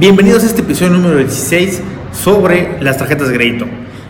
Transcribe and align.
Bienvenidos 0.00 0.44
a 0.44 0.46
este 0.46 0.62
episodio 0.62 0.92
número 0.94 1.18
16 1.18 1.82
sobre 2.10 2.82
las 2.82 2.96
tarjetas 2.96 3.28
de 3.28 3.34
crédito. 3.34 3.66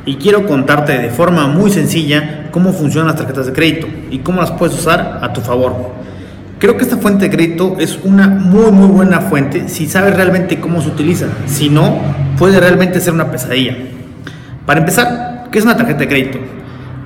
Y 0.06 0.18
quiero 0.18 0.46
contarte 0.46 0.96
de 0.96 1.10
forma 1.10 1.48
muy 1.48 1.68
sencilla 1.72 2.46
cómo 2.52 2.72
funcionan 2.72 3.08
las 3.08 3.16
tarjetas 3.16 3.46
de 3.46 3.52
crédito 3.52 3.88
y 4.08 4.20
cómo 4.20 4.40
las 4.40 4.52
puedes 4.52 4.78
usar 4.78 5.18
a 5.20 5.32
tu 5.32 5.40
favor. 5.40 5.90
Creo 6.60 6.76
que 6.76 6.84
esta 6.84 6.96
fuente 6.96 7.24
de 7.24 7.34
crédito 7.34 7.74
es 7.80 7.98
una 8.04 8.28
muy 8.28 8.70
muy 8.70 8.86
buena 8.86 9.20
fuente 9.20 9.68
si 9.68 9.88
sabes 9.88 10.14
realmente 10.14 10.60
cómo 10.60 10.80
se 10.80 10.90
utiliza. 10.90 11.26
Si 11.46 11.68
no, 11.68 11.98
puede 12.38 12.60
realmente 12.60 13.00
ser 13.00 13.12
una 13.12 13.28
pesadilla. 13.28 13.76
Para 14.66 14.78
empezar, 14.78 15.48
¿qué 15.50 15.58
es 15.58 15.64
una 15.64 15.76
tarjeta 15.76 15.98
de 15.98 16.08
crédito? 16.08 16.38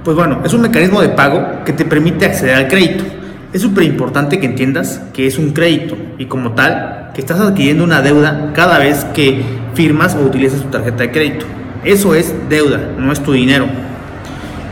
Pues 0.05 0.14
bueno, 0.14 0.43
es 0.45 0.53
un 0.53 0.61
mecanismo 0.61 1.01
de 1.01 1.09
pago 1.09 1.64
que 1.64 1.73
te 1.73 1.87
permite 1.87 2.27
acceder 2.27 2.55
al 2.55 2.69
crédito. 2.69 3.03
Es 3.51 3.62
súper 3.62 3.85
importante 3.85 4.39
que 4.39 4.45
entiendas 4.45 5.01
que 5.14 5.27
es 5.27 5.39
un 5.39 5.55
crédito 5.55 5.96
y 6.19 6.27
como 6.27 6.53
tal, 6.53 7.04
que 7.15 7.21
estás 7.21 7.41
adquiriendo 7.41 7.85
una 7.85 8.03
deuda 8.03 8.51
cada 8.55 8.79
vez 8.79 9.05
que 9.15 9.43
firmas 9.75 10.16
o 10.16 10.20
utilizas 10.20 10.61
tu 10.61 10.69
tarjeta 10.69 11.05
de 11.05 11.12
crédito. 11.12 11.47
Eso 11.84 12.15
es 12.15 12.34
deuda, 12.48 12.80
no 12.98 13.12
es 13.12 13.23
tu 13.23 13.33
dinero. 13.33 13.66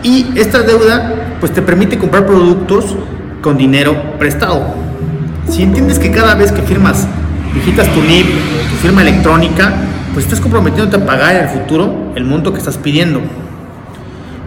Y 0.03 0.27
esta 0.37 0.63
deuda 0.63 1.37
pues 1.39 1.53
te 1.53 1.63
permite 1.63 1.99
comprar 1.99 2.27
productos 2.27 2.97
con 3.41 3.57
dinero 3.57 3.97
prestado. 4.19 4.75
Si 5.49 5.63
entiendes 5.63 5.99
que 5.99 6.11
cada 6.11 6.35
vez 6.35 6.51
que 6.51 6.63
firmas, 6.63 7.07
digitas 7.55 7.89
tu 7.95 8.01
NIP, 8.01 8.27
tu 8.27 8.77
firma 8.83 9.03
electrónica, 9.03 9.73
pues 10.13 10.25
estás 10.25 10.41
comprometiéndote 10.41 10.97
a 11.03 11.07
pagar 11.07 11.37
en 11.37 11.43
el 11.45 11.49
futuro 11.49 12.13
el 12.17 12.25
monto 12.25 12.53
que 12.53 12.59
estás 12.59 12.77
pidiendo. 12.77 13.21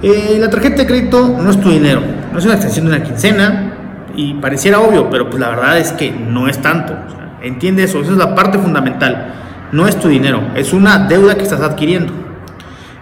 Eh, 0.04 0.38
la 0.40 0.50
tarjeta 0.50 0.77
de 0.77 0.88
crédito 0.88 1.36
no 1.41 1.50
es 1.50 1.60
tu 1.60 1.70
dinero, 1.70 2.02
no 2.32 2.38
es 2.38 2.46
una 2.46 2.55
extensión 2.55 2.86
de 2.86 2.96
una 2.96 3.04
quincena, 3.04 3.76
y 4.16 4.34
pareciera 4.36 4.80
obvio, 4.80 5.10
pero 5.10 5.30
pues 5.30 5.40
la 5.40 5.50
verdad 5.50 5.77
es 5.77 5.91
que 5.91 6.12
no 6.12 6.48
es 6.48 6.62
tanto. 6.62 6.94
Entiende 7.48 7.84
eso, 7.84 8.02
esa 8.02 8.12
es 8.12 8.17
la 8.17 8.35
parte 8.35 8.58
fundamental. 8.58 9.34
No 9.72 9.88
es 9.88 9.99
tu 9.99 10.08
dinero, 10.08 10.41
es 10.55 10.73
una 10.73 11.08
deuda 11.08 11.35
que 11.35 11.44
estás 11.44 11.62
adquiriendo. 11.62 12.13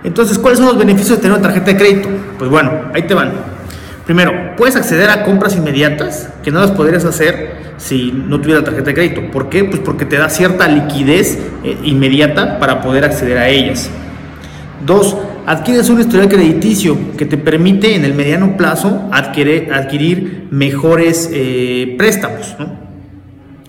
Entonces, 0.04 0.38
¿cuáles 0.38 0.60
son 0.60 0.68
los 0.68 0.78
beneficios 0.78 1.18
de 1.18 1.22
tener 1.22 1.38
una 1.38 1.42
tarjeta 1.42 1.68
de 1.68 1.78
crédito? 1.78 2.10
Pues 2.38 2.50
bueno, 2.50 2.72
ahí 2.94 3.04
te 3.04 3.14
van. 3.14 3.32
Primero, 4.06 4.56
puedes 4.58 4.76
acceder 4.76 5.10
a 5.10 5.24
compras 5.24 5.56
inmediatas 5.56 6.30
que 6.44 6.52
no 6.52 6.60
las 6.60 6.72
podrías 6.72 7.06
hacer 7.06 7.74
si 7.78 8.12
no 8.12 8.42
tuvieras 8.42 8.66
tarjeta 8.66 8.88
de 8.88 8.94
crédito. 8.94 9.32
¿Por 9.32 9.50
qué? 9.50 9.64
Pues 9.64 9.80
porque 9.80 10.06
te 10.06 10.18
da 10.18 10.30
cierta 10.30 10.68
liquidez 10.68 11.40
eh, 11.64 11.78
inmediata 11.84 12.60
para 12.60 12.82
poder 12.82 13.06
acceder 13.06 13.38
a 13.38 13.48
ellas. 13.48 13.90
Dos, 14.86 15.16
adquieres 15.46 15.90
un 15.90 16.02
historial 16.02 16.28
crediticio 16.28 16.98
que 17.18 17.26
te 17.26 17.38
permite 17.38 17.96
en 17.96 18.04
el 18.04 18.14
mediano 18.14 18.58
plazo 18.58 19.08
adquirir, 19.12 19.74
adquirir 19.74 20.48
mejores 20.52 21.30
eh, 21.32 21.96
préstamos. 21.98 22.56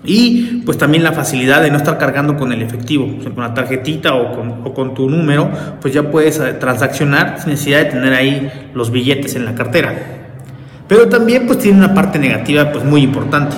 Y 0.05 0.61
pues 0.65 0.77
también 0.77 1.03
la 1.03 1.11
facilidad 1.11 1.61
de 1.61 1.71
no 1.71 1.77
estar 1.77 1.97
cargando 1.97 2.37
con 2.37 2.51
el 2.51 2.61
efectivo, 2.61 3.07
con 3.23 3.43
la 3.43 3.53
tarjetita 3.53 4.13
o 4.15 4.31
con, 4.35 4.61
o 4.63 4.73
con, 4.73 4.93
tu 4.93 5.09
número, 5.09 5.49
pues 5.81 5.93
ya 5.93 6.09
puedes 6.11 6.39
eh, 6.39 6.53
transaccionar 6.53 7.39
sin 7.39 7.51
necesidad 7.51 7.79
de 7.79 7.85
tener 7.85 8.13
ahí 8.13 8.69
los 8.73 8.91
billetes 8.91 9.35
en 9.35 9.45
la 9.45 9.55
cartera. 9.55 9.93
Pero 10.87 11.09
también 11.09 11.47
pues 11.47 11.59
tiene 11.59 11.79
una 11.79 11.93
parte 11.93 12.19
negativa 12.19 12.71
pues 12.71 12.83
muy 12.83 13.01
importante. 13.01 13.55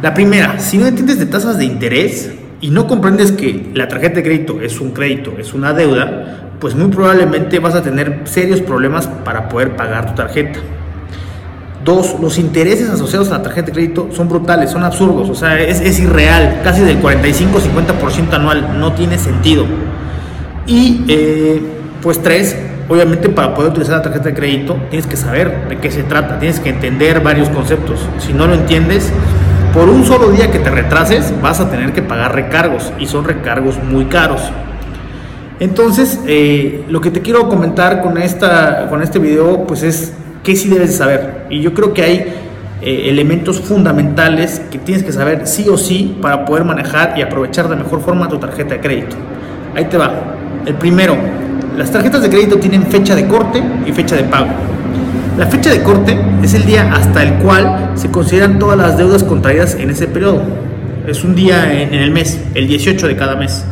La 0.00 0.14
primera, 0.14 0.60
si 0.60 0.78
no 0.78 0.86
entiendes 0.86 1.18
de 1.18 1.26
tasas 1.26 1.58
de 1.58 1.64
interés 1.64 2.32
y 2.60 2.70
no 2.70 2.86
comprendes 2.86 3.32
que 3.32 3.70
la 3.74 3.88
tarjeta 3.88 4.16
de 4.16 4.22
crédito 4.22 4.60
es 4.60 4.80
un 4.80 4.92
crédito, 4.92 5.34
es 5.38 5.54
una 5.54 5.72
deuda, 5.72 6.52
pues 6.60 6.76
muy 6.76 6.88
probablemente 6.88 7.58
vas 7.58 7.74
a 7.74 7.82
tener 7.82 8.22
serios 8.24 8.60
problemas 8.60 9.08
para 9.08 9.48
poder 9.48 9.74
pagar 9.74 10.06
tu 10.06 10.14
tarjeta. 10.14 10.60
Dos, 11.84 12.16
los 12.20 12.38
intereses 12.38 12.90
asociados 12.90 13.28
a 13.28 13.38
la 13.38 13.42
tarjeta 13.42 13.66
de 13.66 13.72
crédito 13.72 14.08
son 14.12 14.28
brutales, 14.28 14.70
son 14.70 14.82
absurdos, 14.82 15.30
o 15.30 15.34
sea, 15.34 15.58
es, 15.60 15.98
irreal, 16.00 16.60
casi 16.64 16.82
del 16.82 17.00
45-50% 17.00 18.32
anual, 18.32 18.78
no 18.78 18.92
tiene 18.92 19.16
sentido. 19.16 19.64
Y 20.66 21.04
eh, 21.08 21.62
pues 22.02 22.20
tres, 22.22 22.56
obviamente 22.88 23.28
para 23.28 23.54
poder 23.54 23.70
utilizar 23.70 23.96
la 23.98 24.02
tarjeta 24.02 24.26
de 24.26 24.34
crédito 24.34 24.76
tienes 24.90 25.06
que 25.06 25.16
saber 25.16 25.68
de 25.68 25.78
qué 25.78 25.90
se 25.90 26.02
trata, 26.02 26.38
tienes 26.38 26.60
que 26.60 26.70
entender 26.70 27.20
varios 27.20 27.48
conceptos. 27.48 28.00
Si 28.18 28.32
no 28.32 28.46
lo 28.46 28.54
entiendes, 28.54 29.10
por 29.72 29.88
un 29.88 30.04
solo 30.04 30.30
día 30.30 30.50
que 30.50 30.58
te 30.58 30.70
retrases 30.70 31.32
vas 31.40 31.60
a 31.60 31.70
tener 31.70 31.92
que 31.92 32.02
pagar 32.02 32.34
recargos 32.34 32.92
y 32.98 33.06
son 33.06 33.24
recargos 33.24 33.82
muy 33.82 34.06
caros. 34.06 34.42
Entonces, 35.60 36.20
eh, 36.26 36.84
lo 36.88 37.00
que 37.00 37.10
te 37.10 37.20
quiero 37.20 37.48
comentar 37.48 38.00
con, 38.00 38.16
esta, 38.16 38.88
con 38.88 39.02
este 39.02 39.18
video, 39.18 39.64
pues 39.66 39.82
es 39.82 40.12
qué 40.48 40.56
sí 40.56 40.70
debes 40.70 40.92
de 40.92 40.96
saber. 40.96 41.44
Y 41.50 41.60
yo 41.60 41.74
creo 41.74 41.92
que 41.92 42.02
hay 42.02 42.24
eh, 42.80 43.10
elementos 43.10 43.60
fundamentales 43.60 44.62
que 44.70 44.78
tienes 44.78 45.04
que 45.04 45.12
saber 45.12 45.46
sí 45.46 45.68
o 45.68 45.76
sí 45.76 46.16
para 46.22 46.46
poder 46.46 46.64
manejar 46.64 47.18
y 47.18 47.20
aprovechar 47.20 47.68
de 47.68 47.76
mejor 47.76 48.00
forma 48.00 48.30
tu 48.30 48.38
tarjeta 48.38 48.76
de 48.76 48.80
crédito. 48.80 49.14
Ahí 49.76 49.84
te 49.84 49.98
va. 49.98 50.10
El 50.64 50.72
primero, 50.76 51.18
las 51.76 51.92
tarjetas 51.92 52.22
de 52.22 52.30
crédito 52.30 52.56
tienen 52.56 52.86
fecha 52.86 53.14
de 53.14 53.26
corte 53.26 53.62
y 53.84 53.92
fecha 53.92 54.16
de 54.16 54.24
pago. 54.24 54.46
La 55.36 55.46
fecha 55.48 55.68
de 55.68 55.82
corte 55.82 56.18
es 56.42 56.54
el 56.54 56.64
día 56.64 56.94
hasta 56.94 57.22
el 57.24 57.34
cual 57.34 57.90
se 57.94 58.10
consideran 58.10 58.58
todas 58.58 58.78
las 58.78 58.96
deudas 58.96 59.24
contraídas 59.24 59.74
en 59.74 59.90
ese 59.90 60.06
periodo. 60.06 60.40
Es 61.06 61.24
un 61.24 61.34
día 61.34 61.82
en 61.82 61.92
el 61.92 62.10
mes, 62.10 62.40
el 62.54 62.66
18 62.68 63.06
de 63.06 63.16
cada 63.16 63.36
mes. 63.36 63.66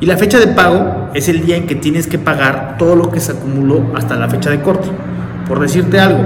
Y 0.00 0.06
la 0.06 0.16
fecha 0.16 0.38
de 0.38 0.46
pago 0.46 1.10
es 1.12 1.28
el 1.28 1.44
día 1.44 1.56
en 1.56 1.66
que 1.66 1.74
tienes 1.74 2.06
que 2.06 2.18
pagar 2.18 2.76
todo 2.78 2.96
lo 2.96 3.10
que 3.10 3.20
se 3.20 3.32
acumuló 3.32 3.92
hasta 3.94 4.16
la 4.16 4.30
fecha 4.30 4.48
de 4.48 4.62
corte. 4.62 4.88
Por 5.46 5.60
decirte 5.60 6.00
algo, 6.00 6.24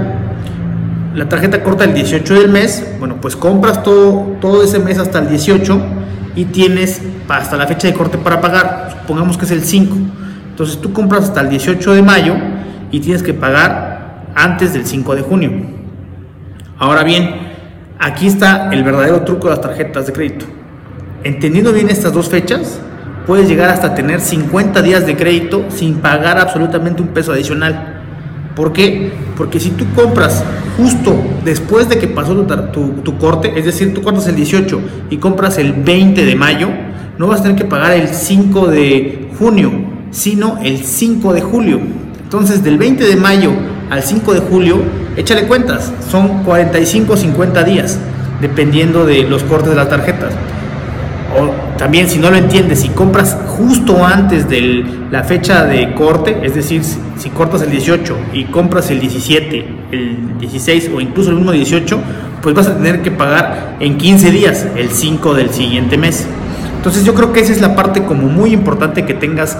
la 1.13 1.27
tarjeta 1.27 1.61
corta 1.61 1.83
el 1.83 1.93
18 1.93 2.33
del 2.33 2.49
mes, 2.49 2.95
bueno, 2.99 3.17
pues 3.21 3.35
compras 3.35 3.83
todo, 3.83 4.37
todo 4.39 4.63
ese 4.63 4.79
mes 4.79 4.97
hasta 4.97 5.19
el 5.19 5.29
18 5.29 5.81
y 6.35 6.45
tienes 6.45 7.01
hasta 7.27 7.57
la 7.57 7.67
fecha 7.67 7.87
de 7.87 7.93
corte 7.93 8.17
para 8.17 8.41
pagar. 8.41 8.97
Supongamos 9.01 9.37
que 9.37 9.45
es 9.45 9.51
el 9.51 9.63
5. 9.63 9.95
Entonces 10.49 10.79
tú 10.79 10.93
compras 10.93 11.25
hasta 11.25 11.41
el 11.41 11.49
18 11.49 11.93
de 11.93 12.01
mayo 12.01 12.35
y 12.91 12.99
tienes 12.99 13.23
que 13.23 13.33
pagar 13.33 14.25
antes 14.35 14.73
del 14.73 14.85
5 14.85 15.15
de 15.15 15.21
junio. 15.21 15.51
Ahora 16.77 17.03
bien, 17.03 17.35
aquí 17.99 18.27
está 18.27 18.69
el 18.71 18.83
verdadero 18.83 19.21
truco 19.21 19.49
de 19.49 19.55
las 19.55 19.61
tarjetas 19.61 20.07
de 20.07 20.13
crédito. 20.13 20.45
Entendiendo 21.23 21.71
bien 21.71 21.89
estas 21.89 22.13
dos 22.13 22.29
fechas, 22.29 22.79
puedes 23.27 23.47
llegar 23.47 23.69
hasta 23.69 23.93
tener 23.93 24.19
50 24.19 24.81
días 24.81 25.05
de 25.05 25.15
crédito 25.15 25.65
sin 25.69 25.95
pagar 25.95 26.39
absolutamente 26.39 27.01
un 27.01 27.09
peso 27.09 27.31
adicional. 27.31 27.90
¿Por 28.55 28.73
qué? 28.73 29.11
Porque 29.37 29.59
si 29.59 29.71
tú 29.71 29.85
compras 29.95 30.43
justo 30.77 31.15
después 31.45 31.87
de 31.87 31.97
que 31.97 32.07
pasó 32.07 32.35
tu, 32.35 33.17
corte, 33.17 33.53
es 33.55 33.65
decir, 33.65 33.93
tú 33.93 34.01
cortas 34.01 34.27
el 34.27 34.35
18 34.35 34.81
y 35.09 35.17
compras 35.17 35.57
el 35.57 35.73
20 35.73 36.25
de 36.25 36.35
mayo, 36.35 36.69
no 37.17 37.27
vas 37.27 37.39
a 37.39 37.43
tener 37.43 37.57
que 37.57 37.65
pagar 37.65 37.93
el 37.93 38.09
5 38.09 38.67
de 38.67 39.29
junio, 39.37 39.71
sino 40.11 40.59
el 40.63 40.79
5 40.79 41.33
de 41.33 41.41
julio. 41.41 41.79
Entonces, 42.23 42.63
del 42.63 42.77
20 42.77 43.05
de 43.05 43.15
mayo 43.15 43.51
al 43.89 44.03
5 44.03 44.33
de 44.33 44.39
julio, 44.39 44.77
échale 45.15 45.47
cuentas, 45.47 45.91
son 46.09 46.43
45 46.43 47.13
o 47.13 47.17
50 47.17 47.63
días, 47.63 47.99
dependiendo 48.41 49.05
de 49.05 49.23
los 49.23 49.43
cortes 49.43 49.69
de 49.69 49.75
las 49.75 49.89
tarjetas. 49.89 50.33
También 51.81 52.07
si 52.07 52.19
no 52.19 52.29
lo 52.29 52.37
entiendes, 52.37 52.81
si 52.81 52.89
compras 52.89 53.35
justo 53.47 54.05
antes 54.05 54.47
de 54.47 54.85
la 55.09 55.23
fecha 55.23 55.65
de 55.65 55.95
corte, 55.95 56.37
es 56.43 56.53
decir, 56.53 56.83
si 56.83 57.29
cortas 57.31 57.63
el 57.63 57.71
18 57.71 58.17
y 58.33 58.43
compras 58.43 58.91
el 58.91 58.99
17, 58.99 59.65
el 59.91 60.37
16 60.37 60.91
o 60.95 61.01
incluso 61.01 61.31
el 61.31 61.37
mismo 61.37 61.51
18, 61.51 61.99
pues 62.43 62.53
vas 62.53 62.67
a 62.67 62.75
tener 62.77 63.01
que 63.01 63.09
pagar 63.09 63.77
en 63.79 63.97
15 63.97 64.29
días, 64.29 64.67
el 64.75 64.91
5 64.91 65.33
del 65.33 65.49
siguiente 65.49 65.97
mes. 65.97 66.27
Entonces 66.77 67.03
yo 67.03 67.15
creo 67.15 67.33
que 67.33 67.39
esa 67.39 67.51
es 67.51 67.61
la 67.61 67.75
parte 67.75 68.03
como 68.03 68.27
muy 68.27 68.53
importante 68.53 69.03
que 69.03 69.15
tengas 69.15 69.57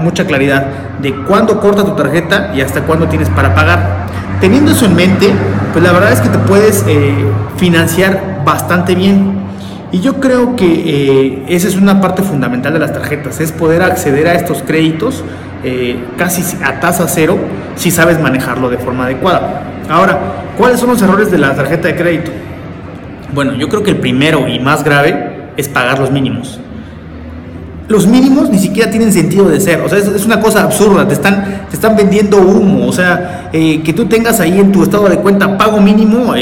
mucha 0.00 0.26
claridad 0.26 0.66
de 1.00 1.14
cuándo 1.14 1.60
corta 1.60 1.82
tu 1.82 1.96
tarjeta 1.96 2.52
y 2.54 2.60
hasta 2.60 2.82
cuándo 2.82 3.08
tienes 3.08 3.30
para 3.30 3.54
pagar. 3.54 4.06
Teniendo 4.42 4.72
eso 4.72 4.84
en 4.84 4.94
mente, 4.94 5.32
pues 5.72 5.82
la 5.82 5.92
verdad 5.92 6.12
es 6.12 6.20
que 6.20 6.28
te 6.28 6.38
puedes 6.40 6.84
eh, 6.86 7.24
financiar 7.56 8.42
bastante 8.44 8.94
bien. 8.94 9.37
Y 9.90 10.00
yo 10.00 10.20
creo 10.20 10.54
que 10.54 10.66
eh, 10.66 11.44
esa 11.48 11.66
es 11.66 11.76
una 11.76 12.00
parte 12.00 12.22
fundamental 12.22 12.74
de 12.74 12.78
las 12.78 12.92
tarjetas, 12.92 13.40
es 13.40 13.52
poder 13.52 13.82
acceder 13.82 14.28
a 14.28 14.34
estos 14.34 14.62
créditos 14.62 15.24
eh, 15.64 15.96
casi 16.16 16.42
a 16.62 16.78
tasa 16.78 17.08
cero 17.08 17.38
si 17.74 17.90
sabes 17.90 18.20
manejarlo 18.20 18.68
de 18.68 18.78
forma 18.78 19.06
adecuada. 19.06 19.62
Ahora, 19.88 20.18
¿cuáles 20.58 20.78
son 20.78 20.90
los 20.90 21.00
errores 21.00 21.30
de 21.30 21.38
la 21.38 21.54
tarjeta 21.54 21.88
de 21.88 21.96
crédito? 21.96 22.30
Bueno, 23.34 23.54
yo 23.54 23.68
creo 23.68 23.82
que 23.82 23.90
el 23.90 23.96
primero 23.96 24.46
y 24.46 24.58
más 24.60 24.84
grave 24.84 25.52
es 25.56 25.68
pagar 25.68 25.98
los 25.98 26.10
mínimos. 26.10 26.60
Los 27.88 28.06
mínimos 28.06 28.50
ni 28.50 28.58
siquiera 28.58 28.90
tienen 28.90 29.10
sentido 29.10 29.48
de 29.48 29.58
ser, 29.60 29.80
o 29.80 29.88
sea, 29.88 29.98
es, 29.98 30.26
una 30.26 30.40
cosa 30.40 30.62
absurda, 30.62 31.08
te 31.08 31.14
están, 31.14 31.62
te 31.70 31.74
están 31.74 31.96
vendiendo 31.96 32.36
humo, 32.36 32.86
o 32.86 32.92
sea, 32.92 33.48
eh, 33.54 33.82
que 33.82 33.94
tú 33.94 34.04
tengas 34.04 34.40
ahí 34.40 34.60
en 34.60 34.70
tu 34.70 34.82
estado 34.82 35.08
de 35.08 35.16
cuenta 35.16 35.56
pago 35.56 35.80
mínimo, 35.80 36.34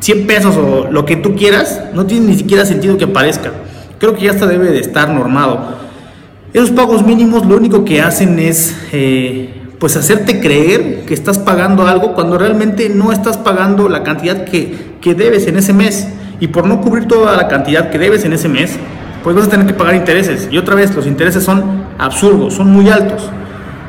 100 0.00 0.26
pesos 0.26 0.56
o 0.56 0.90
lo 0.90 1.04
que 1.04 1.16
tú 1.16 1.34
quieras, 1.34 1.82
no 1.94 2.06
tiene 2.06 2.26
ni 2.26 2.36
siquiera 2.36 2.64
sentido 2.64 2.96
que 2.96 3.04
aparezca. 3.04 3.52
Creo 3.98 4.14
que 4.14 4.26
ya 4.26 4.32
está 4.32 4.46
debe 4.46 4.70
de 4.70 4.80
estar 4.80 5.10
normado. 5.10 5.76
Esos 6.52 6.70
pagos 6.70 7.04
mínimos 7.04 7.46
lo 7.46 7.56
único 7.56 7.84
que 7.84 8.00
hacen 8.00 8.38
es 8.38 8.74
eh, 8.92 9.54
pues 9.78 9.96
hacerte 9.96 10.40
creer 10.40 11.04
que 11.06 11.14
estás 11.14 11.38
pagando 11.38 11.86
algo 11.86 12.14
cuando 12.14 12.38
realmente 12.38 12.88
no 12.88 13.12
estás 13.12 13.36
pagando 13.36 13.88
la 13.88 14.02
cantidad 14.02 14.44
que, 14.44 14.96
que 15.00 15.14
debes 15.14 15.46
en 15.46 15.56
ese 15.56 15.72
mes. 15.72 16.08
Y 16.40 16.48
por 16.48 16.66
no 16.66 16.80
cubrir 16.80 17.06
toda 17.06 17.36
la 17.36 17.48
cantidad 17.48 17.90
que 17.90 17.98
debes 17.98 18.24
en 18.24 18.32
ese 18.32 18.48
mes, 18.48 18.76
pues 19.24 19.34
vas 19.34 19.46
a 19.46 19.50
tener 19.50 19.66
que 19.66 19.74
pagar 19.74 19.94
intereses. 19.94 20.48
Y 20.50 20.58
otra 20.58 20.74
vez, 20.74 20.94
los 20.94 21.06
intereses 21.06 21.42
son 21.44 21.84
absurdos, 21.98 22.54
son 22.54 22.70
muy 22.70 22.88
altos. 22.88 23.28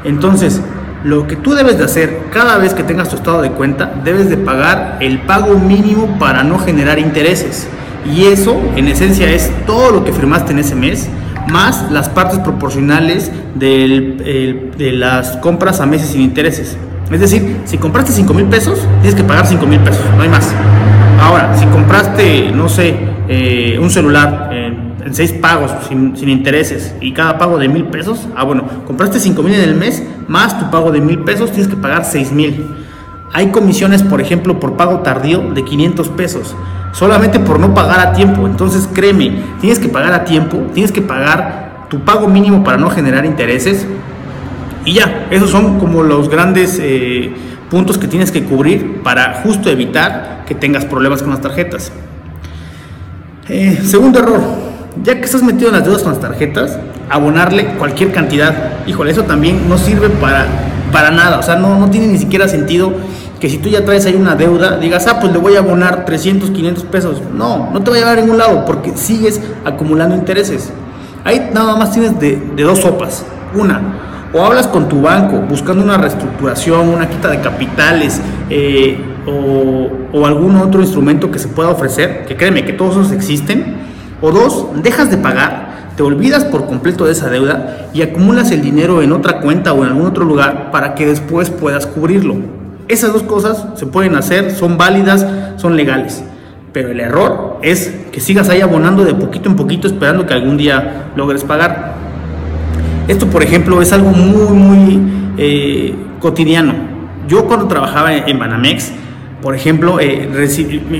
Entonces, 0.03 0.61
lo 1.03 1.27
que 1.27 1.35
tú 1.35 1.53
debes 1.53 1.77
de 1.77 1.85
hacer 1.85 2.19
cada 2.31 2.57
vez 2.57 2.73
que 2.73 2.83
tengas 2.83 3.09
tu 3.09 3.15
estado 3.15 3.41
de 3.41 3.51
cuenta, 3.51 3.91
debes 4.03 4.29
de 4.29 4.37
pagar 4.37 4.97
el 4.99 5.19
pago 5.19 5.57
mínimo 5.57 6.17
para 6.19 6.43
no 6.43 6.59
generar 6.59 6.99
intereses. 6.99 7.67
Y 8.05 8.25
eso, 8.25 8.59
en 8.75 8.87
esencia, 8.87 9.29
es 9.31 9.51
todo 9.65 9.91
lo 9.91 10.03
que 10.03 10.11
firmaste 10.11 10.51
en 10.51 10.59
ese 10.59 10.75
mes, 10.75 11.09
más 11.51 11.91
las 11.91 12.09
partes 12.09 12.39
proporcionales 12.39 13.31
de 13.55 14.91
las 14.93 15.37
compras 15.37 15.79
a 15.79 15.85
meses 15.85 16.09
sin 16.09 16.21
intereses. 16.21 16.77
Es 17.11 17.19
decir, 17.19 17.61
si 17.65 17.77
compraste 17.77 18.11
5 18.11 18.33
mil 18.33 18.45
pesos, 18.45 18.79
tienes 19.01 19.15
que 19.15 19.23
pagar 19.23 19.47
5 19.47 19.65
mil 19.65 19.79
pesos, 19.79 20.03
no 20.15 20.21
hay 20.21 20.29
más. 20.29 20.53
Ahora, 21.19 21.57
si 21.57 21.65
compraste, 21.65 22.51
no 22.51 22.69
sé, 22.69 22.95
eh, 23.27 23.79
un 23.81 23.89
celular 23.89 24.49
en, 24.53 24.88
seis 25.13 25.33
pagos 25.33 25.71
sin, 25.87 26.15
intereses 26.29 26.93
y 27.01 27.13
cada 27.13 27.37
pago 27.37 27.57
de 27.57 27.67
mil 27.67 27.85
pesos, 27.85 28.27
ah, 28.35 28.43
bueno, 28.43 28.63
compraste 28.85 29.19
5 29.19 29.41
mil 29.43 29.53
en 29.53 29.61
el 29.61 29.75
mes, 29.75 30.03
más 30.27 30.59
tu 30.59 30.69
pago 30.69 30.91
de 30.91 31.01
mil 31.01 31.19
pesos, 31.19 31.51
tienes 31.51 31.67
que 31.67 31.75
pagar 31.75 32.05
6 32.05 32.31
mil. 32.31 32.65
Hay 33.31 33.49
comisiones, 33.51 34.01
por 34.01 34.21
ejemplo, 34.21 34.59
por 34.59 34.73
pago 34.75 34.99
tardío 34.99 35.41
de 35.53 35.63
500 35.63 36.09
pesos, 36.09 36.55
solamente 36.93 37.39
por 37.39 37.59
no 37.59 37.73
pagar 37.73 37.99
a 37.99 38.13
tiempo. 38.13 38.47
Entonces, 38.47 38.89
créeme, 38.91 39.43
tienes 39.61 39.77
que 39.77 39.87
pagar 39.87 40.13
a 40.13 40.25
tiempo, 40.25 40.57
tienes 40.73 40.91
que 40.91 41.01
pagar 41.01 41.85
tu 41.89 41.99
pago 41.99 42.27
mínimo 42.27 42.63
para 42.63 42.77
no 42.77 42.89
generar 42.89 43.25
intereses. 43.25 43.85
Y 44.83 44.93
ya, 44.93 45.27
esos 45.29 45.51
son 45.51 45.79
como 45.79 46.01
los 46.01 46.29
grandes 46.29 46.79
eh, 46.81 47.31
puntos 47.69 47.97
que 47.97 48.07
tienes 48.07 48.31
que 48.31 48.43
cubrir 48.43 49.01
para 49.03 49.41
justo 49.43 49.69
evitar 49.69 50.43
que 50.47 50.55
tengas 50.55 50.85
problemas 50.85 51.21
con 51.21 51.31
las 51.31 51.41
tarjetas. 51.41 51.91
Eh, 53.47 53.79
segundo 53.83 54.19
error, 54.19 54.68
ya 55.03 55.15
que 55.15 55.25
estás 55.25 55.43
metido 55.43 55.69
en 55.69 55.75
las 55.75 55.83
deudas 55.83 56.03
con 56.03 56.11
las 56.11 56.21
tarjetas, 56.21 56.77
abonarle 57.09 57.65
cualquier 57.77 58.11
cantidad. 58.11 58.85
Híjole, 58.87 59.11
eso 59.11 59.23
también 59.23 59.67
no 59.69 59.77
sirve 59.77 60.09
para, 60.09 60.45
para 60.91 61.11
nada. 61.11 61.39
O 61.39 61.43
sea, 61.43 61.55
no, 61.55 61.79
no 61.79 61.89
tiene 61.89 62.07
ni 62.07 62.17
siquiera 62.17 62.47
sentido 62.47 62.93
que 63.39 63.49
si 63.49 63.57
tú 63.57 63.69
ya 63.69 63.85
traes 63.85 64.05
ahí 64.05 64.15
una 64.15 64.35
deuda, 64.35 64.77
digas, 64.77 65.07
ah, 65.07 65.19
pues 65.19 65.31
le 65.31 65.39
voy 65.39 65.55
a 65.55 65.59
abonar 65.59 66.05
300, 66.05 66.51
500 66.51 66.83
pesos. 66.85 67.21
No, 67.33 67.69
no 67.71 67.81
te 67.81 67.89
va 67.89 67.95
a 67.95 67.99
llevar 67.99 68.17
a 68.17 68.21
ningún 68.21 68.37
lado 68.37 68.65
porque 68.65 68.91
sigues 68.95 69.41
acumulando 69.63 70.15
intereses. 70.15 70.71
Ahí 71.23 71.49
nada 71.53 71.75
más 71.75 71.91
tienes 71.91 72.19
de, 72.19 72.35
de 72.55 72.63
dos 72.63 72.79
sopas. 72.79 73.25
Una, 73.55 73.81
o 74.33 74.43
hablas 74.43 74.67
con 74.67 74.87
tu 74.89 75.01
banco 75.01 75.37
buscando 75.37 75.83
una 75.83 75.97
reestructuración, 75.97 76.89
una 76.89 77.09
quita 77.09 77.29
de 77.29 77.39
capitales 77.41 78.21
eh, 78.49 78.97
o, 79.25 79.89
o, 80.13 80.25
algún 80.25 80.55
otro 80.57 80.81
instrumento 80.81 81.31
que 81.31 81.39
se 81.39 81.47
pueda 81.47 81.69
ofrecer, 81.69 82.25
que 82.27 82.35
créeme 82.35 82.63
que 82.63 82.73
todos 82.73 82.97
esos 82.97 83.11
existen. 83.11 83.88
O 84.21 84.31
dos, 84.31 84.67
dejas 84.81 85.09
de 85.09 85.17
pagar, 85.17 85.91
te 85.95 86.03
olvidas 86.03 86.45
por 86.45 86.65
completo 86.65 87.05
de 87.05 87.11
esa 87.11 87.29
deuda 87.29 87.89
y 87.93 88.01
acumulas 88.01 88.51
el 88.51 88.61
dinero 88.61 89.01
en 89.01 89.11
otra 89.11 89.39
cuenta 89.41 89.73
o 89.73 89.83
en 89.83 89.89
algún 89.89 90.05
otro 90.07 90.25
lugar 90.25 90.71
para 90.71 90.95
que 90.95 91.05
después 91.05 91.49
puedas 91.49 91.85
cubrirlo. 91.85 92.37
Esas 92.87 93.13
dos 93.13 93.23
cosas 93.23 93.65
se 93.75 93.85
pueden 93.85 94.15
hacer, 94.15 94.51
son 94.51 94.77
válidas, 94.77 95.25
son 95.57 95.75
legales. 95.75 96.23
Pero 96.73 96.89
el 96.89 96.99
error 96.99 97.59
es 97.61 97.93
que 98.11 98.19
sigas 98.19 98.49
ahí 98.49 98.61
abonando 98.61 99.03
de 99.03 99.13
poquito 99.13 99.49
en 99.49 99.55
poquito 99.55 99.87
esperando 99.87 100.25
que 100.25 100.33
algún 100.33 100.57
día 100.57 101.11
logres 101.15 101.43
pagar. 101.43 101.95
Esto, 103.07 103.27
por 103.27 103.43
ejemplo, 103.43 103.81
es 103.81 103.91
algo 103.91 104.11
muy, 104.11 104.53
muy 104.53 105.01
eh, 105.37 105.95
cotidiano. 106.19 106.73
Yo 107.27 107.45
cuando 107.45 107.67
trabajaba 107.67 108.13
en 108.13 108.39
Banamex, 108.39 108.91
por 109.41 109.55
ejemplo, 109.55 109.99
eh, 110.01 110.27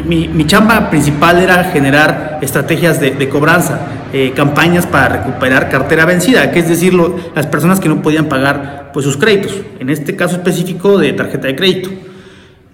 mi, 0.06 0.46
chamba 0.46 0.90
principal 0.90 1.40
era 1.40 1.66
generar 1.66 2.40
estrategias 2.42 3.00
de, 3.02 3.30
cobranza, 3.30 3.80
eh, 4.14 4.32
campañas 4.34 4.86
para 4.86 5.10
recuperar 5.18 5.70
cartera 5.70 6.06
vencida, 6.06 6.52
que 6.52 6.60
es 6.60 6.70
decir, 6.70 6.94
las 7.36 7.48
personas 7.48 7.82
que 7.82 7.90
no 7.90 8.02
podían 8.02 8.30
pagar 8.30 8.92
pues, 8.94 9.06
sus 9.06 9.18
créditos, 9.18 9.54
en 9.80 9.90
este 9.90 10.16
caso 10.16 10.38
específico 10.38 10.98
de 10.98 11.12
tarjeta 11.14 11.48
de 11.48 11.56
crédito. 11.56 11.90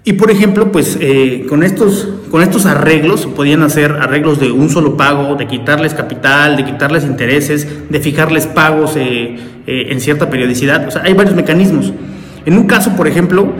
Y 0.04 0.12
por 0.12 0.30
ejemplo, 0.30 0.70
pues 0.70 0.96
eh, 1.00 1.46
con, 1.48 1.64
estos, 1.64 2.08
con 2.30 2.42
estos 2.42 2.64
arreglos 2.64 3.26
podían 3.26 3.62
hacer 3.62 3.90
arreglos 3.90 4.38
de 4.38 4.52
un 4.52 4.70
solo 4.70 4.96
pago, 4.96 5.34
de 5.34 5.48
quitarles 5.48 5.94
capital, 5.94 6.56
de 6.56 6.64
quitarles 6.64 7.02
intereses, 7.02 7.90
de 7.90 7.98
fijarles 7.98 8.46
pagos 8.46 8.94
en 8.94 10.00
cierta 10.00 10.30
periodicidad. 10.30 10.86
O 10.86 10.92
sea, 10.92 11.02
hay 11.02 11.14
varios 11.14 11.34
mecanismos. 11.34 11.92
En 12.44 12.56
un 12.56 12.68
caso, 12.68 12.94
por 12.94 13.08
ejemplo, 13.08 13.52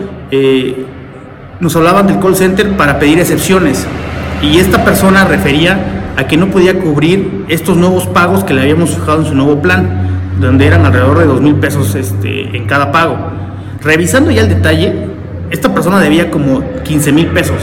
nos 1.61 1.75
hablaban 1.76 2.06
del 2.06 2.19
call 2.19 2.37
center 2.37 2.76
para 2.76 2.99
pedir 2.99 3.19
excepciones 3.19 3.87
y 4.43 4.58
esta 4.58 4.85
persona 4.85 5.25
refería 5.25 6.12
a 6.17 6.26
que 6.26 6.37
no 6.37 6.49
podía 6.49 6.79
cubrir 6.79 7.44
estos 7.49 7.76
nuevos 7.76 8.06
pagos 8.06 8.44
que 8.44 8.55
le 8.55 8.62
habíamos 8.62 8.91
fijado 8.91 9.23
en 9.23 9.26
su 9.26 9.35
nuevo 9.35 9.61
plan, 9.61 10.35
donde 10.41 10.67
eran 10.67 10.85
alrededor 10.85 11.19
de 11.19 11.26
dos 11.26 11.41
mil 11.41 11.56
pesos 11.56 11.94
este, 11.94 12.56
en 12.56 12.67
cada 12.67 12.93
pago. 12.93 13.17
Revisando 13.82 14.31
ya 14.31 14.43
el 14.43 14.49
detalle, 14.49 15.06
esta 15.50 15.73
persona 15.75 16.00
debía 16.00 16.31
como 16.31 16.62
15 16.85 17.12
mil 17.12 17.26
pesos. 17.29 17.56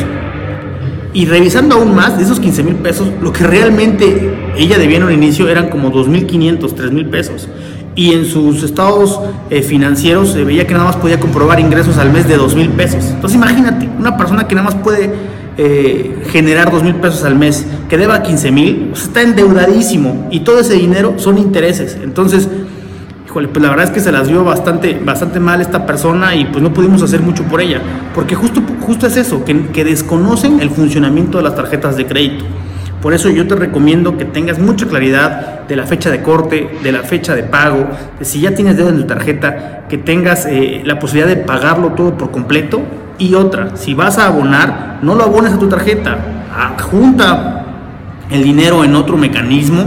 Y 1.14 1.26
revisando 1.26 1.76
aún 1.76 1.94
más, 1.94 2.18
de 2.18 2.24
esos 2.24 2.40
15 2.40 2.64
mil 2.64 2.76
pesos, 2.76 3.08
lo 3.22 3.32
que 3.32 3.46
realmente 3.46 4.34
ella 4.58 4.80
debía 4.80 4.98
en 4.98 5.04
un 5.04 5.12
inicio 5.12 5.48
eran 5.48 5.70
como 5.70 5.92
2.500, 5.92 6.60
3.000 6.60 7.10
pesos. 7.10 7.48
Y 7.96 8.14
en 8.14 8.26
sus 8.26 8.64
estados 8.64 9.20
eh, 9.50 9.62
financieros 9.62 10.30
se 10.30 10.44
veía 10.44 10.66
que 10.66 10.74
nada 10.74 10.86
más 10.86 10.96
podía 10.96 11.20
comprobar 11.20 11.60
ingresos 11.60 11.98
al 11.98 12.12
mes 12.12 12.28
de 12.28 12.38
2.000 12.38 12.70
pesos. 12.72 13.06
Entonces 13.06 13.36
imagínate, 13.36 13.88
una 14.00 14.18
persona 14.18 14.48
que 14.48 14.56
nada 14.56 14.70
más 14.70 14.76
puede 14.76 15.14
eh, 15.58 16.24
generar 16.32 16.72
2.000 16.72 16.96
pesos 16.96 17.24
al 17.24 17.36
mes, 17.36 17.66
que 17.90 17.98
deba 17.98 18.24
15 18.24 18.52
mil, 18.52 18.92
está 18.94 19.22
endeudadísimo. 19.22 20.28
Y 20.32 20.40
todo 20.40 20.60
ese 20.60 20.74
dinero 20.74 21.16
son 21.18 21.38
intereses. 21.38 21.98
Entonces 22.02 22.48
pues 23.34 23.64
la 23.64 23.70
verdad 23.70 23.86
es 23.86 23.92
que 23.92 24.00
se 24.00 24.12
las 24.12 24.28
dio 24.28 24.44
bastante, 24.44 25.00
bastante 25.04 25.40
mal 25.40 25.60
esta 25.60 25.86
persona 25.86 26.36
y 26.36 26.46
pues 26.46 26.62
no 26.62 26.72
pudimos 26.72 27.02
hacer 27.02 27.22
mucho 27.22 27.44
por 27.44 27.62
ella, 27.62 27.82
porque 28.14 28.36
justo, 28.36 28.62
justo 28.82 29.08
es 29.08 29.18
eso, 29.18 29.44
que 29.44 29.84
desconocen 29.84 30.60
el 30.60 30.70
funcionamiento 30.70 31.40
de 31.40 31.44
las 31.46 31.56
tarjetas 31.56 31.98
de 31.98 32.06
crédito. 32.06 32.46
Por 33.04 33.14
eso 33.14 33.30
yo 33.30 33.46
te 33.46 33.56
recomiendo 33.56 34.18
que 34.18 34.24
tengas 34.24 34.60
mucha 34.60 34.88
claridad 34.88 35.68
de 35.68 35.76
la 35.76 35.86
fecha 35.86 36.10
de 36.10 36.22
corte, 36.22 36.80
de 36.82 36.92
la 36.94 37.04
fecha 37.04 37.36
de 37.36 37.44
pago, 37.44 37.86
de 38.18 38.24
si 38.24 38.40
ya 38.40 38.56
tienes 38.56 38.78
deuda 38.78 38.92
en 38.92 39.02
tu 39.02 39.04
tarjeta, 39.04 39.84
que 39.90 39.98
tengas 39.98 40.46
eh, 40.46 40.82
la 40.86 41.00
posibilidad 41.00 41.28
de 41.28 41.42
pagarlo 41.42 41.90
todo 41.90 42.18
por 42.18 42.32
completo. 42.32 42.82
Y 43.18 43.36
otra, 43.36 43.76
si 43.76 43.94
vas 43.94 44.18
a 44.20 44.28
abonar, 44.28 45.00
no 45.02 45.16
lo 45.16 45.24
abones 45.24 45.52
a 45.52 45.60
tu 45.60 45.68
tarjeta, 45.68 46.18
junta 46.90 47.66
el 48.32 48.42
dinero 48.42 48.86
en 48.86 48.96
otro 48.96 49.18
mecanismo 49.18 49.84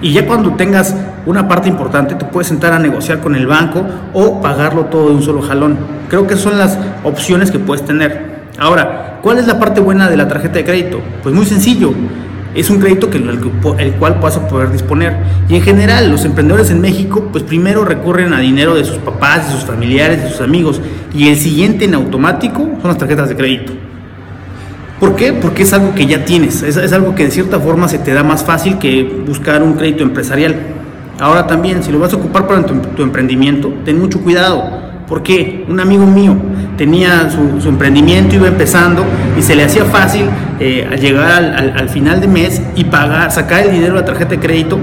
y 0.00 0.14
ya 0.14 0.26
cuando 0.26 0.54
tengas 0.54 0.96
una 1.26 1.46
parte 1.46 1.68
importante 1.68 2.14
te 2.14 2.24
puedes 2.24 2.48
sentar 2.48 2.72
a 2.72 2.78
negociar 2.78 3.20
con 3.20 3.34
el 3.36 3.46
banco 3.46 3.84
o 4.14 4.40
pagarlo 4.40 4.86
todo 4.86 5.10
de 5.10 5.16
un 5.16 5.22
solo 5.22 5.42
jalón. 5.42 5.76
Creo 6.08 6.26
que 6.26 6.36
son 6.36 6.56
las 6.56 6.78
opciones 7.02 7.50
que 7.50 7.58
puedes 7.58 7.84
tener. 7.84 8.44
Ahora, 8.58 9.18
¿cuál 9.20 9.36
es 9.36 9.46
la 9.46 9.58
parte 9.58 9.82
buena 9.82 10.08
de 10.08 10.16
la 10.16 10.28
tarjeta 10.28 10.54
de 10.54 10.64
crédito? 10.64 11.00
Pues 11.22 11.34
muy 11.34 11.44
sencillo. 11.44 11.92
Es 12.54 12.70
un 12.70 12.78
crédito 12.78 13.10
que 13.10 13.18
el, 13.18 13.92
cual 13.94 14.18
vas 14.22 14.36
a 14.36 14.46
poder 14.46 14.70
disponer. 14.70 15.16
Y 15.48 15.56
en 15.56 15.62
general, 15.62 16.10
los 16.10 16.24
emprendedores 16.24 16.70
en 16.70 16.80
México, 16.80 17.28
pues 17.32 17.42
primero 17.42 17.84
recurren 17.84 18.32
a 18.32 18.38
dinero 18.38 18.74
de 18.74 18.84
sus 18.84 18.98
papás, 18.98 19.48
de 19.48 19.52
sus 19.54 19.64
familiares, 19.64 20.22
de 20.22 20.30
sus 20.30 20.40
amigos. 20.40 20.80
Y 21.12 21.28
el 21.28 21.36
siguiente 21.36 21.84
en 21.84 21.94
automático 21.94 22.58
son 22.80 22.88
las 22.88 22.98
tarjetas 22.98 23.28
de 23.28 23.36
crédito. 23.36 23.72
¿Por 25.00 25.16
qué? 25.16 25.32
Porque 25.32 25.64
es 25.64 25.72
algo 25.72 25.94
que 25.94 26.06
ya 26.06 26.24
tienes, 26.24 26.62
es, 26.62 26.92
algo 26.92 27.14
que 27.14 27.24
de 27.24 27.30
cierta 27.30 27.58
forma 27.58 27.88
se 27.88 27.98
te 27.98 28.14
da 28.14 28.22
más 28.22 28.44
fácil 28.44 28.78
que 28.78 29.02
buscar 29.26 29.62
un 29.62 29.74
crédito 29.74 30.04
empresarial. 30.04 30.54
Ahora 31.18 31.46
también, 31.46 31.82
si 31.82 31.90
lo 31.90 31.98
vas 31.98 32.12
a 32.12 32.16
ocupar 32.16 32.46
para 32.46 32.64
tu, 32.64 33.02
emprendimiento, 33.02 33.72
ten 33.84 33.98
mucho 33.98 34.20
cuidado. 34.20 34.64
porque 35.08 35.64
Un 35.68 35.80
amigo 35.80 36.06
mío 36.06 36.36
tenía 36.76 37.30
su, 37.30 37.68
emprendimiento, 37.68 38.34
iba 38.34 38.48
empezando 38.48 39.04
y 39.38 39.42
se 39.42 39.54
le 39.54 39.64
hacía 39.64 39.84
fácil 39.84 40.26
eh, 40.60 40.88
llegar 41.00 41.30
al, 41.32 41.88
final 41.88 42.20
de 42.20 42.28
mes 42.28 42.62
y 42.76 42.84
pagar, 42.84 43.30
sacar 43.30 43.64
el 43.64 43.72
dinero 43.72 43.94
de 43.94 44.00
la 44.00 44.04
tarjeta 44.04 44.30
de 44.30 44.40
crédito, 44.40 44.78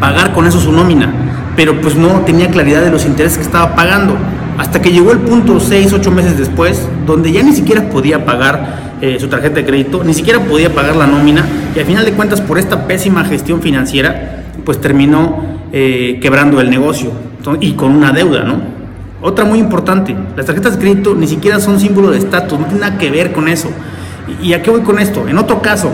pagar 0.00 0.32
con 0.32 0.46
eso 0.46 0.60
su 0.60 0.72
nómina, 0.72 1.12
pero 1.56 1.80
pues 1.80 1.96
no 1.96 2.20
tenía 2.20 2.48
claridad 2.48 2.82
de 2.82 2.90
los 2.90 3.04
intereses 3.04 3.38
que 3.38 3.44
estaba 3.44 3.74
pagando. 3.74 4.16
Hasta 4.58 4.82
que 4.82 4.90
llegó 4.90 5.12
el 5.12 5.18
punto 5.18 5.60
6, 5.60 5.92
8 5.92 6.10
meses 6.10 6.36
después, 6.36 6.88
donde 7.06 7.30
ya 7.30 7.44
ni 7.44 7.52
siquiera 7.52 7.88
podía 7.88 8.24
pagar 8.24 8.96
eh, 9.00 9.18
su 9.20 9.28
tarjeta 9.28 9.56
de 9.56 9.64
crédito, 9.64 10.02
ni 10.02 10.12
siquiera 10.14 10.40
podía 10.40 10.74
pagar 10.74 10.96
la 10.96 11.06
nómina 11.06 11.44
y 11.76 11.78
al 11.78 11.84
final 11.84 12.04
de 12.04 12.12
cuentas 12.12 12.40
por 12.40 12.58
esta 12.58 12.88
pésima 12.88 13.24
gestión 13.24 13.62
financiera, 13.62 14.42
pues 14.64 14.80
terminó 14.80 15.44
eh, 15.72 16.18
quebrando 16.20 16.60
el 16.60 16.70
negocio 16.70 17.12
y 17.60 17.72
con 17.72 17.92
una 17.92 18.12
deuda, 18.12 18.42
¿no? 18.42 18.77
Otra 19.20 19.44
muy 19.44 19.58
importante, 19.58 20.16
las 20.36 20.46
tarjetas 20.46 20.74
de 20.74 20.78
crédito 20.78 21.14
ni 21.14 21.26
siquiera 21.26 21.58
son 21.58 21.80
símbolo 21.80 22.10
de 22.10 22.18
estatus, 22.18 22.58
no 22.58 22.66
tiene 22.66 22.80
nada 22.80 22.98
que 22.98 23.10
ver 23.10 23.32
con 23.32 23.48
eso. 23.48 23.68
¿Y 24.42 24.52
a 24.52 24.62
qué 24.62 24.70
voy 24.70 24.82
con 24.82 24.98
esto? 24.98 25.26
En 25.26 25.38
otro 25.38 25.60
caso, 25.60 25.90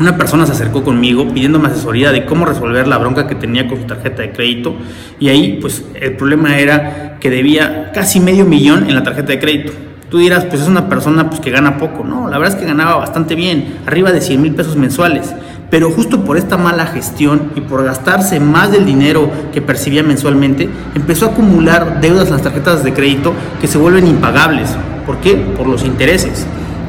una 0.00 0.16
persona 0.16 0.46
se 0.46 0.52
acercó 0.52 0.82
conmigo 0.82 1.28
pidiéndome 1.28 1.68
asesoría 1.68 2.10
de 2.10 2.24
cómo 2.24 2.46
resolver 2.46 2.88
la 2.88 2.98
bronca 2.98 3.28
que 3.28 3.34
tenía 3.34 3.68
con 3.68 3.78
su 3.78 3.84
tarjeta 3.84 4.22
de 4.22 4.32
crédito 4.32 4.74
y 5.20 5.28
ahí 5.28 5.58
pues 5.60 5.84
el 5.94 6.16
problema 6.16 6.58
era 6.58 7.18
que 7.20 7.28
debía 7.30 7.92
casi 7.92 8.18
medio 8.18 8.46
millón 8.46 8.88
en 8.88 8.94
la 8.94 9.02
tarjeta 9.02 9.28
de 9.28 9.38
crédito. 9.38 9.72
Tú 10.08 10.18
dirás, 10.18 10.46
pues 10.46 10.62
es 10.62 10.66
una 10.66 10.88
persona 10.88 11.28
pues, 11.28 11.40
que 11.40 11.50
gana 11.50 11.78
poco. 11.78 12.02
No, 12.02 12.28
la 12.28 12.38
verdad 12.38 12.56
es 12.56 12.60
que 12.60 12.66
ganaba 12.66 12.96
bastante 12.96 13.36
bien, 13.36 13.76
arriba 13.86 14.10
de 14.10 14.20
100 14.20 14.42
mil 14.42 14.54
pesos 14.54 14.74
mensuales. 14.74 15.32
Pero 15.70 15.90
justo 15.90 16.24
por 16.24 16.36
esta 16.36 16.56
mala 16.56 16.86
gestión 16.86 17.52
y 17.54 17.60
por 17.60 17.84
gastarse 17.84 18.40
más 18.40 18.72
del 18.72 18.84
dinero 18.84 19.30
que 19.52 19.62
percibía 19.62 20.02
mensualmente, 20.02 20.68
empezó 20.94 21.26
a 21.26 21.28
acumular 21.30 22.00
deudas 22.00 22.26
en 22.26 22.34
las 22.34 22.42
tarjetas 22.42 22.82
de 22.82 22.92
crédito 22.92 23.32
que 23.60 23.68
se 23.68 23.78
vuelven 23.78 24.06
impagables. 24.06 24.70
¿Por 25.06 25.18
qué? 25.18 25.36
Por 25.36 25.68
los 25.68 25.84
intereses. 25.84 26.44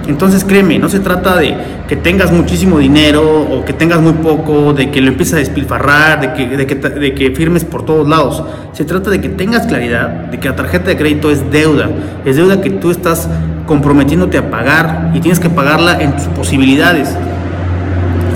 Entonces 0.07 0.43
créeme, 0.43 0.79
no 0.79 0.89
se 0.89 1.00
trata 1.00 1.38
de 1.38 1.55
que 1.88 1.95
tengas 1.95 2.31
muchísimo 2.31 2.79
dinero 2.79 3.23
o 3.23 3.63
que 3.63 3.71
tengas 3.71 4.01
muy 4.01 4.13
poco, 4.13 4.73
de 4.73 4.89
que 4.89 5.00
lo 5.00 5.09
empieces 5.09 5.35
a 5.35 5.38
despilfarrar, 5.38 6.19
de 6.19 6.33
que, 6.33 6.57
de 6.57 7.13
que, 7.13 7.31
firmes 7.31 7.63
por 7.63 7.85
todos 7.85 8.07
lados. 8.07 8.43
Se 8.73 8.83
trata 8.83 9.11
de 9.11 9.21
que 9.21 9.29
tengas 9.29 9.67
claridad 9.67 10.07
de 10.07 10.39
que 10.39 10.50
la 10.50 10.55
tarjeta 10.55 10.85
de 10.85 10.97
crédito 10.97 11.29
es 11.29 11.51
deuda, 11.51 11.89
es 12.25 12.35
deuda 12.35 12.61
que 12.61 12.71
tú 12.71 12.89
estás 12.89 13.29
comprometiéndote 13.67 14.39
a 14.39 14.50
pagar 14.50 15.11
y 15.13 15.19
tienes 15.19 15.39
que 15.39 15.50
pagarla 15.50 16.01
en 16.01 16.15
tus 16.15 16.25
posibilidades 16.25 17.15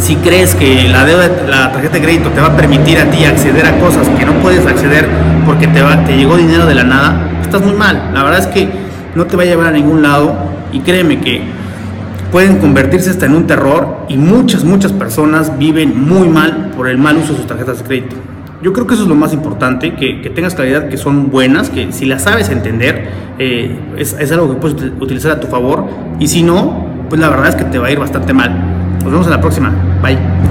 si 0.05 0.15
crees 0.17 0.53
que 0.53 0.87
la 0.87 1.03
deuda, 1.03 1.31
la 1.49 1.71
tarjeta 1.71 1.95
de 1.95 2.01
crédito 2.03 2.29
te 2.29 2.39
va 2.39 2.49
a 2.49 2.55
permitir 2.55 2.99
a 2.99 3.09
ti 3.09 3.25
acceder 3.25 3.65
a 3.65 3.79
cosas 3.79 4.07
que 4.07 4.23
no 4.23 4.33
puedes 4.33 4.63
acceder 4.63 5.09
porque 5.47 5.65
te, 5.65 5.81
llegó 6.15 6.37
dinero 6.37 6.67
de 6.67 6.75
la 6.75 6.83
nada, 6.83 7.27
estás 7.41 7.63
muy 7.63 7.73
mal. 7.73 8.11
La 8.13 8.21
verdad 8.21 8.41
es 8.41 8.45
que 8.45 8.69
no 9.15 9.25
te 9.25 9.35
va 9.35 9.41
a 9.41 9.45
llevar 9.47 9.65
a 9.65 9.71
ningún 9.71 10.03
lado 10.03 10.35
y 10.71 10.81
créeme 10.81 11.21
que 11.21 11.41
pueden 12.31 12.57
convertirse 12.59 13.09
hasta 13.09 13.25
en 13.25 13.33
un 13.33 13.47
terror 13.47 14.05
y 14.07 14.17
muchas, 14.17 14.63
muchas 14.63 14.91
personas 14.91 15.57
viven 15.57 15.99
muy 16.07 16.29
mal 16.29 16.73
por 16.77 16.87
el 16.87 16.99
mal 16.99 17.17
uso 17.17 17.31
de 17.31 17.39
sus 17.39 17.47
tarjetas 17.47 17.79
de 17.79 17.85
crédito. 17.85 18.15
Yo 18.61 18.73
creo 18.73 18.85
que 18.85 18.93
eso 18.93 19.03
es 19.03 19.09
lo 19.09 19.15
más 19.15 19.33
importante, 19.33 19.95
que, 19.95 20.21
que 20.21 20.29
tengas 20.29 20.53
claridad 20.53 20.87
que 20.87 20.97
son 20.97 21.31
buenas, 21.31 21.71
que 21.71 21.91
si 21.91 22.05
las 22.05 22.21
sabes 22.21 22.49
entender, 22.49 23.09
eh, 23.39 23.75
es 23.97 24.31
algo 24.31 24.53
que 24.53 24.61
puedes 24.61 24.91
utilizar 24.99 25.31
a 25.31 25.39
tu 25.39 25.47
favor 25.47 25.87
y 26.19 26.27
si 26.27 26.43
no, 26.43 26.85
pues 27.09 27.19
la 27.19 27.29
verdad 27.29 27.47
es 27.47 27.55
que 27.55 27.63
te 27.63 27.79
va 27.79 27.87
a 27.87 27.91
ir 27.91 27.97
bastante 27.97 28.33
mal. 28.33 28.75
Nos 29.03 29.11
vemos 29.11 29.27
en 29.27 29.31
la 29.31 29.41
próxima. 29.41 29.94
拜。 30.05 30.44